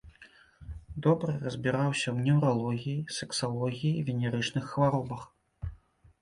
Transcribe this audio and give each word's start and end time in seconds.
Добра 1.05 1.33
разбіраўся 1.43 2.07
ў 2.15 2.29
неўралогіі, 2.29 3.05
сексалогіі, 3.17 3.93
венерычных 4.09 4.65
хваробах. 4.73 5.23